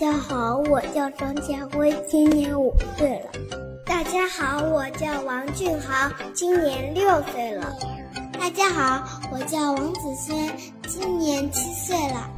[0.00, 3.32] 大家好，我叫张家辉，今年五岁了。
[3.84, 7.74] 大家好，我叫王俊豪，今年六岁了。
[8.38, 12.30] 大家好，我叫王子轩，今年七岁了。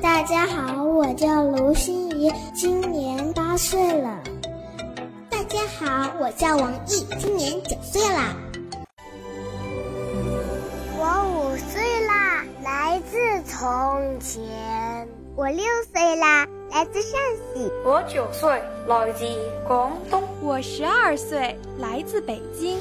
[0.00, 4.18] 大家好，我叫卢欣怡，今年八岁了。
[5.28, 8.34] 大家好，我叫王毅，今年九岁啦。
[10.96, 14.46] 我五岁啦，来自从前。
[15.38, 17.20] 我六岁啦，来自陕
[17.52, 17.70] 西。
[17.84, 18.48] 我九岁，
[18.88, 19.26] 来自
[19.68, 20.22] 广东。
[20.40, 22.78] 我十二岁，来自北京。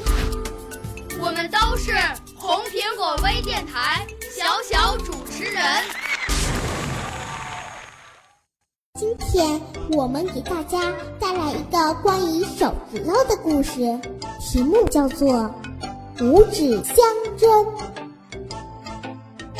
[1.19, 1.91] 我们都是
[2.33, 5.61] 红苹果微电台小小主持人。
[8.97, 13.99] 今天我们给大家带来一个关于手指头的故事，
[14.39, 15.27] 题目叫做
[16.23, 16.95] 《五指相
[17.35, 17.65] 争》。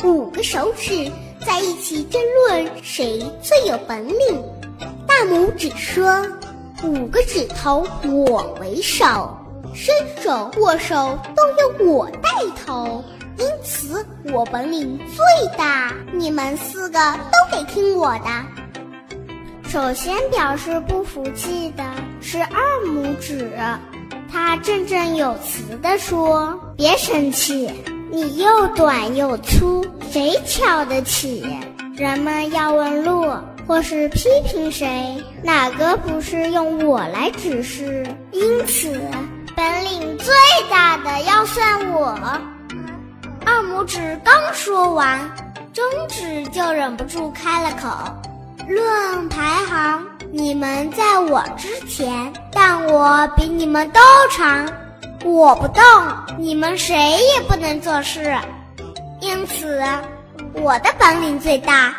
[0.02, 1.12] 五个手指
[1.46, 4.42] 在一起争论谁最有本领。
[5.06, 6.26] 大拇指说
[6.82, 9.32] ：“五个指头我为首，
[9.72, 12.28] 伸手握手都由我带
[12.66, 13.02] 头，
[13.38, 15.94] 因此我本领最大。
[16.12, 16.98] 你们四个
[17.30, 18.26] 都得听我的。”
[19.70, 21.84] 首先表示不服气的
[22.20, 23.56] 是二拇指，
[24.32, 27.70] 他振振有词地说：“别生气，
[28.10, 31.44] 你又短又粗，谁瞧得起？
[31.96, 33.26] 人们要问路
[33.66, 38.06] 或是批评谁，哪个不是用我来指示？
[38.32, 39.00] 因此，
[39.56, 40.34] 本领最
[40.70, 42.16] 大的要算我。”
[43.44, 45.18] 二拇指刚说完，
[45.72, 47.88] 中指就忍不住开了口。
[48.68, 54.00] 论排行，你们在我之前，但我比你们都
[54.30, 54.68] 长。
[55.26, 55.82] 我不动，
[56.38, 58.38] 你们谁也不能做事。
[59.20, 59.82] 因此，
[60.52, 61.96] 我的本领最大。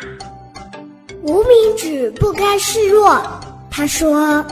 [1.22, 3.20] 无名指不甘示弱，
[3.70, 4.42] 他说：“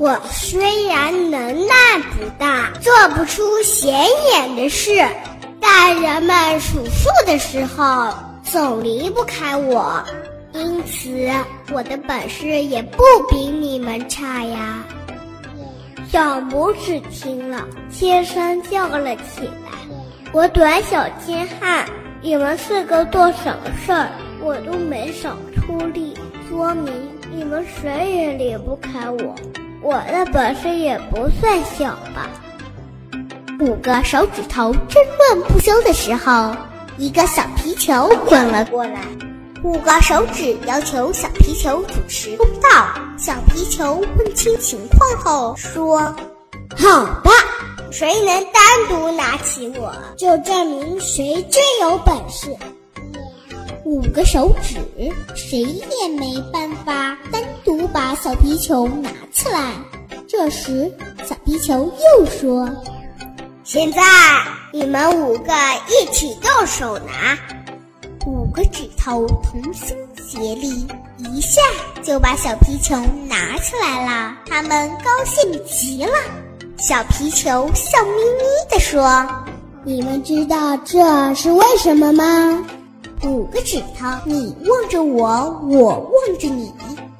[0.00, 3.92] 我虽然能耐不大，做不出显
[4.32, 5.06] 眼的事，
[5.60, 10.02] 但人们数数的时候，总离不开我。”
[10.54, 11.30] 因此，
[11.70, 14.82] 我的本事也不比你们差呀。
[16.12, 19.72] 小拇指听了，尖声叫了起来。
[20.30, 21.86] 我短小精悍，
[22.20, 24.10] 你们四个做什么事儿，
[24.42, 26.12] 我都没少出力，
[26.46, 26.92] 说明
[27.34, 29.34] 你们谁也离不开我。
[29.80, 32.28] 我的本事也不算小吧。
[33.60, 36.54] 五个手指头争论不休的时候，
[36.98, 39.00] 一个小皮球滚了过来。
[39.64, 42.68] 五个手指要求小皮球主持公道。
[43.16, 45.98] 小皮球问清情况后说
[46.76, 47.30] ：“好吧，
[47.92, 52.48] 谁能单独拿起我，就证明谁最有本事。”
[53.86, 54.80] 五个手指，
[55.36, 59.74] 谁也没办法单独把小皮球拿起来。
[60.26, 60.92] 这时，
[61.24, 62.68] 小皮球又说
[63.62, 64.02] ：“现在
[64.72, 65.52] 你们五个
[65.88, 67.38] 一起动手拿。”
[68.24, 70.86] 五个指头同心协力，
[71.18, 71.60] 一下
[72.02, 72.94] 就把小皮球
[73.28, 74.36] 拿起来了。
[74.46, 76.12] 他们高兴极了。
[76.78, 79.26] 小皮球笑眯眯地说
[79.82, 82.64] ：“你们知道这是为什么吗？”
[83.24, 86.72] 五个指头，你望着我，我望着你，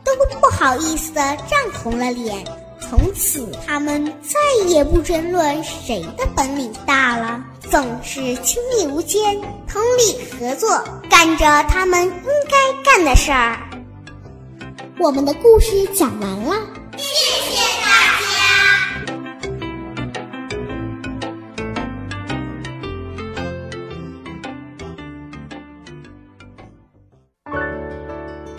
[0.04, 2.44] 都不好意思地涨红了脸。
[2.92, 7.42] 从此，他们再也不争论谁的本领大了。
[7.70, 10.68] 总是亲密无间，通力合作，
[11.08, 12.12] 干着他们应
[12.50, 13.58] 该干的事儿。
[14.98, 16.54] 我们的故事讲完了，